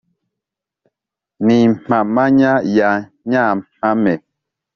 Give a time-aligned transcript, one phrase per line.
[1.45, 2.91] N'impamanya ya
[3.29, 4.13] Nyampame